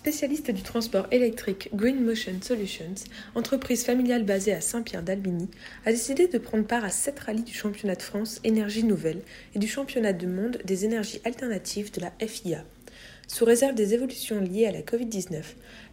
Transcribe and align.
Spécialiste 0.00 0.50
du 0.50 0.62
transport 0.62 1.06
électrique 1.10 1.68
Green 1.74 2.02
Motion 2.02 2.32
Solutions, 2.40 2.94
entreprise 3.34 3.84
familiale 3.84 4.24
basée 4.24 4.54
à 4.54 4.62
Saint-Pierre-d'Albigny, 4.62 5.50
a 5.84 5.90
décidé 5.90 6.26
de 6.26 6.38
prendre 6.38 6.66
part 6.66 6.86
à 6.86 6.88
sept 6.88 7.20
rallyes 7.20 7.42
du 7.42 7.52
championnat 7.52 7.96
de 7.96 8.02
France 8.02 8.40
Énergie 8.42 8.84
Nouvelle 8.84 9.20
et 9.54 9.58
du 9.58 9.68
championnat 9.68 10.14
du 10.14 10.26
monde 10.26 10.58
des 10.64 10.86
énergies 10.86 11.20
alternatives 11.26 11.92
de 11.92 12.00
la 12.00 12.12
FIA. 12.26 12.64
Sous 13.28 13.44
réserve 13.44 13.74
des 13.74 13.92
évolutions 13.92 14.40
liées 14.40 14.66
à 14.66 14.72
la 14.72 14.80
Covid-19, 14.80 15.42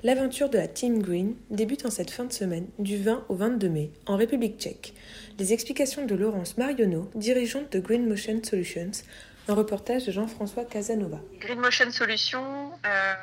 l'aventure 0.04 0.50
de 0.50 0.58
la 0.58 0.70
Team 0.70 1.04
Green 1.04 1.36
débute 1.50 1.86
en 1.86 1.92
cette 1.92 2.10
fin 2.10 2.24
de 2.24 2.32
semaine 2.32 2.68
du 2.80 2.96
20 2.96 3.26
au 3.28 3.36
22 3.36 3.68
mai 3.68 3.92
en 4.06 4.16
République 4.16 4.58
tchèque. 4.58 4.94
Les 5.38 5.52
explications 5.52 6.06
de 6.06 6.16
Laurence 6.16 6.58
Marionneau, 6.58 7.12
dirigeante 7.14 7.74
de 7.74 7.82
Green 7.82 8.08
Motion 8.08 8.42
Solutions, 8.42 9.04
un 9.50 9.54
reportage 9.54 10.06
de 10.06 10.14
Jean-François 10.14 10.64
Casanova. 10.64 11.20
Green 11.42 11.60
Motion 11.60 11.92
Solutions 11.92 12.72
euh, 12.86 13.14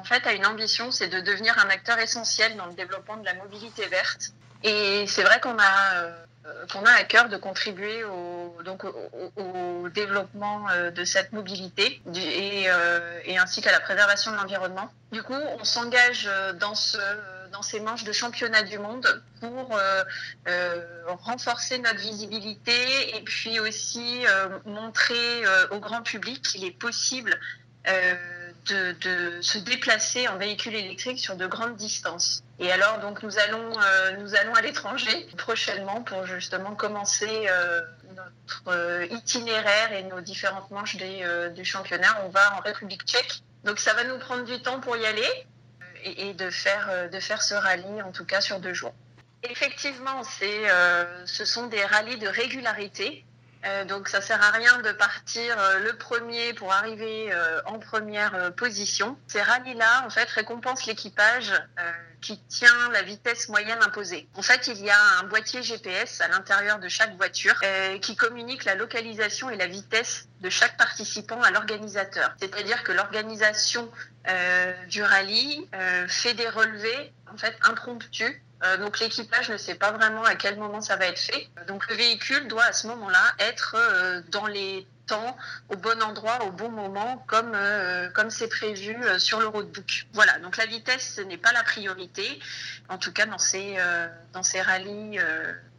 en 0.00 0.04
fait, 0.04 0.26
a 0.26 0.32
une 0.32 0.46
ambition, 0.46 0.90
c'est 0.90 1.08
de 1.08 1.20
devenir 1.20 1.58
un 1.58 1.68
acteur 1.68 1.98
essentiel 1.98 2.56
dans 2.56 2.66
le 2.66 2.72
développement 2.72 3.18
de 3.18 3.24
la 3.26 3.34
mobilité 3.34 3.86
verte. 3.86 4.32
Et 4.62 5.04
c'est 5.06 5.22
vrai 5.22 5.40
qu'on 5.40 5.58
a, 5.58 5.94
euh, 5.94 6.66
qu'on 6.72 6.84
a 6.86 6.92
à 6.92 7.04
cœur 7.04 7.28
de 7.28 7.36
contribuer 7.36 8.02
au, 8.04 8.56
développement 9.92 10.70
euh, 10.70 10.90
de 10.90 11.04
cette 11.04 11.32
mobilité 11.32 12.00
et, 12.14 12.64
euh, 12.68 13.18
et 13.24 13.38
ainsi 13.38 13.60
qu'à 13.60 13.72
la 13.72 13.80
préservation 13.80 14.30
de 14.30 14.36
l'environnement. 14.36 14.90
Du 15.12 15.22
coup, 15.22 15.34
on 15.58 15.64
s'engage 15.64 16.30
dans 16.58 16.74
ce 16.74 16.98
dans 17.50 17.62
ces 17.62 17.80
manches 17.80 18.04
de 18.04 18.12
championnat 18.12 18.62
du 18.62 18.78
monde 18.78 19.24
pour 19.40 19.76
renforcer 21.24 21.78
notre 21.78 21.98
visibilité 21.98 23.16
et 23.16 23.22
puis 23.22 23.58
aussi 23.58 24.24
montrer 24.66 25.42
au 25.72 25.80
grand 25.80 26.02
public 26.02 26.42
qu'il 26.42 26.64
est 26.64 26.78
possible 26.78 27.36
de, 28.66 29.40
se 29.40 29.58
déplacer 29.58 30.28
en 30.28 30.36
véhicule 30.36 30.74
électrique 30.74 31.18
sur 31.18 31.36
de 31.36 31.46
grandes 31.46 31.76
distances. 31.76 32.42
Et 32.58 32.70
alors, 32.70 32.98
donc, 33.00 33.22
nous 33.22 33.38
allons, 33.38 33.72
euh, 33.80 34.16
nous 34.18 34.34
allons 34.34 34.54
à 34.54 34.60
l'étranger 34.60 35.26
prochainement 35.36 36.02
pour 36.02 36.26
justement 36.26 36.74
commencer 36.74 37.48
euh, 37.48 37.80
notre 38.16 38.62
euh, 38.68 39.06
itinéraire 39.10 39.92
et 39.92 40.02
nos 40.04 40.20
différentes 40.20 40.70
manches 40.70 40.96
du 40.96 41.64
championnat. 41.64 42.22
On 42.26 42.28
va 42.28 42.56
en 42.56 42.60
République 42.60 43.04
tchèque. 43.04 43.42
Donc, 43.64 43.78
ça 43.78 43.94
va 43.94 44.04
nous 44.04 44.18
prendre 44.18 44.44
du 44.44 44.60
temps 44.62 44.80
pour 44.80 44.96
y 44.96 45.06
aller 45.06 45.46
et, 46.04 46.28
et 46.28 46.34
de, 46.34 46.50
faire, 46.50 47.10
de 47.10 47.20
faire 47.20 47.42
ce 47.42 47.54
rallye, 47.54 48.02
en 48.02 48.12
tout 48.12 48.24
cas, 48.24 48.40
sur 48.40 48.60
deux 48.60 48.74
jours. 48.74 48.94
Effectivement, 49.42 50.22
c'est, 50.22 50.68
ce 51.24 51.44
sont 51.46 51.66
des 51.66 51.82
rallyes 51.82 52.18
de 52.18 52.28
régularité 52.28 53.24
euh, 53.66 53.84
donc 53.84 54.08
ça 54.08 54.20
sert 54.20 54.42
à 54.42 54.50
rien 54.50 54.78
de 54.78 54.92
partir 54.92 55.58
euh, 55.58 55.80
le 55.80 55.92
premier 55.96 56.54
pour 56.54 56.72
arriver 56.72 57.30
euh, 57.30 57.60
en 57.66 57.78
première 57.78 58.54
position. 58.54 59.18
Ces 59.26 59.42
rallyes-là, 59.42 60.04
en 60.06 60.10
fait, 60.10 60.28
récompensent 60.30 60.86
l'équipage 60.86 61.52
qui 62.20 62.38
tient 62.48 62.90
la 62.92 63.02
vitesse 63.02 63.48
moyenne 63.48 63.78
imposée. 63.82 64.28
En 64.34 64.42
fait, 64.42 64.66
il 64.66 64.84
y 64.84 64.90
a 64.90 64.98
un 65.20 65.24
boîtier 65.24 65.62
GPS 65.62 66.20
à 66.20 66.28
l'intérieur 66.28 66.78
de 66.78 66.88
chaque 66.88 67.16
voiture 67.16 67.58
qui 68.02 68.14
communique 68.14 68.64
la 68.64 68.74
localisation 68.74 69.48
et 69.48 69.56
la 69.56 69.66
vitesse 69.66 70.28
de 70.40 70.50
chaque 70.50 70.76
participant 70.76 71.40
à 71.42 71.50
l'organisateur. 71.50 72.34
C'est-à-dire 72.38 72.82
que 72.82 72.92
l'organisation 72.92 73.90
du 74.88 75.02
rallye 75.02 75.68
fait 76.08 76.34
des 76.34 76.48
relevés 76.48 77.12
en 77.32 77.36
fait 77.36 77.56
impromptus 77.62 78.34
euh, 78.62 78.76
donc 78.76 79.00
l'équipage 79.00 79.48
ne 79.48 79.56
sait 79.56 79.74
pas 79.74 79.90
vraiment 79.92 80.22
à 80.24 80.34
quel 80.34 80.58
moment 80.58 80.80
ça 80.80 80.96
va 80.96 81.06
être 81.06 81.18
fait. 81.18 81.48
Donc 81.66 81.88
le 81.88 81.96
véhicule 81.96 82.46
doit 82.48 82.64
à 82.64 82.72
ce 82.72 82.86
moment-là 82.88 83.32
être 83.38 83.74
euh, 83.78 84.20
dans 84.30 84.46
les 84.46 84.86
temps, 85.06 85.36
au 85.70 85.76
bon 85.76 86.00
endroit, 86.02 86.44
au 86.44 86.50
bon 86.50 86.68
moment, 86.68 87.24
comme 87.26 87.52
euh, 87.54 88.10
comme 88.10 88.30
c'est 88.30 88.48
prévu 88.48 88.96
sur 89.18 89.40
le 89.40 89.46
roadbook. 89.46 90.06
Voilà. 90.12 90.38
Donc 90.40 90.56
la 90.56 90.66
vitesse 90.66 91.18
n'est 91.26 91.38
pas 91.38 91.52
la 91.52 91.64
priorité, 91.64 92.38
en 92.88 92.98
tout 92.98 93.12
cas 93.12 93.26
dans 93.26 93.38
ces 93.38 93.78
dans 94.32 94.42
ces 94.42 94.60
rallyes 94.60 95.18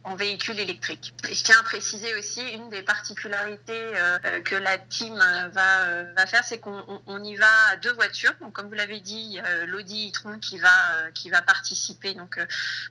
en 0.04 0.16
véhicule 0.16 0.58
électrique. 0.58 1.14
Je 1.24 1.42
tiens 1.42 1.58
à 1.60 1.62
préciser 1.62 2.14
aussi 2.16 2.40
une 2.40 2.68
des 2.70 2.82
particularités 2.82 3.72
euh, 3.72 4.40
que 4.42 4.56
la 4.56 4.78
team 4.78 5.14
va, 5.52 5.82
euh, 5.82 6.12
va 6.16 6.26
faire, 6.26 6.44
c'est 6.44 6.58
qu'on 6.58 7.02
on 7.06 7.22
y 7.22 7.36
va 7.36 7.50
à 7.70 7.76
deux 7.76 7.92
voitures. 7.92 8.32
Donc, 8.40 8.52
comme 8.52 8.68
vous 8.68 8.74
l'avez 8.74 9.00
dit, 9.00 9.40
euh, 9.44 9.66
l'Audi 9.66 10.08
e-tron 10.08 10.38
qui 10.38 10.58
va 10.58 11.42
participer 11.42 12.14
donc 12.14 12.38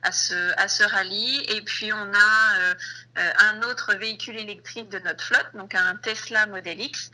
à 0.02 0.12
ce 0.12 0.82
rallye. 0.84 1.44
Et 1.48 1.62
puis 1.62 1.92
on 1.92 2.12
a 2.14 2.74
un 3.16 3.62
autre 3.62 3.94
véhicule 3.94 4.38
électrique 4.38 4.88
de 4.88 4.98
notre 5.00 5.24
flotte, 5.24 5.48
donc 5.54 5.74
un 5.74 5.96
Tesla 5.96 6.46
Model 6.46 6.80
X, 6.80 7.10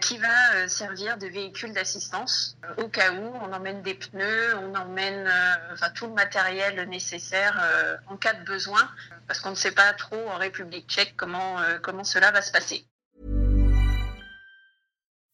qui 0.00 0.18
va 0.18 0.68
servir 0.68 1.16
de 1.18 1.26
véhicule 1.26 1.72
d'assistance 1.72 2.56
au 2.76 2.88
cas 2.88 3.12
où 3.12 3.34
on 3.42 3.52
emmène 3.52 3.82
des 3.82 3.94
pneus, 3.94 4.56
on 4.56 4.74
emmène 4.74 5.30
tout 5.94 6.06
le 6.06 6.14
matériel 6.14 6.88
nécessaire 6.88 7.62
en 8.06 8.16
cas 8.16 8.34
de 8.34 8.44
besoin 8.44 8.88
parce 9.28 9.40
qu'on 9.40 9.50
ne 9.50 9.54
sait 9.54 9.70
pas 9.70 9.92
trop 9.92 10.26
en 10.28 10.38
République 10.38 10.88
tchèque 10.88 11.14
comment, 11.16 11.60
euh, 11.60 11.78
comment 11.80 12.04
cela 12.04 12.32
va 12.32 12.42
se 12.42 12.50
passer. 12.50 12.84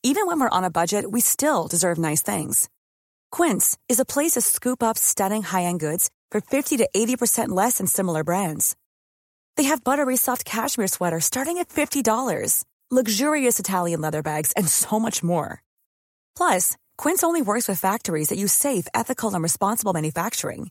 Even 0.02 0.26
when 0.26 0.38
we're 0.38 0.50
on 0.50 0.64
a 0.64 0.70
budget, 0.70 1.10
we 1.10 1.22
still 1.22 1.66
deserve 1.66 1.96
nice 1.96 2.20
things. 2.20 2.68
Quince 3.32 3.78
is 3.88 3.98
a 3.98 4.04
place 4.04 4.32
to 4.32 4.42
scoop 4.42 4.82
up 4.82 4.98
stunning 4.98 5.42
high-end 5.42 5.80
goods 5.80 6.10
for 6.30 6.42
50 6.42 6.76
to 6.76 6.88
80% 6.94 7.48
less 7.48 7.78
than 7.78 7.86
similar 7.86 8.22
brands. 8.22 8.76
They 9.56 9.64
have 9.64 9.82
buttery 9.82 10.16
soft 10.16 10.44
cashmere 10.44 10.88
sweaters 10.88 11.24
starting 11.24 11.56
at 11.56 11.70
$50, 11.70 12.64
luxurious 12.90 13.58
Italian 13.58 14.02
leather 14.02 14.22
bags, 14.22 14.52
and 14.58 14.68
so 14.68 15.00
much 15.00 15.22
more. 15.22 15.62
Plus, 16.36 16.76
Quince 16.98 17.22
only 17.22 17.40
works 17.40 17.66
with 17.66 17.80
factories 17.80 18.28
that 18.28 18.38
use 18.38 18.52
safe, 18.52 18.86
ethical, 18.94 19.32
and 19.32 19.42
responsible 19.42 19.94
manufacturing. 19.94 20.70